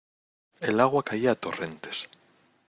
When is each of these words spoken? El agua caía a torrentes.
El 0.61 0.79
agua 0.79 1.03
caía 1.03 1.29
a 1.33 1.35
torrentes. 1.35 2.09